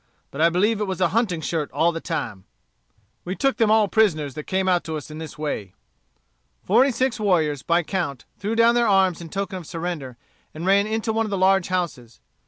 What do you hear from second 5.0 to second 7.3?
in this way." Forty six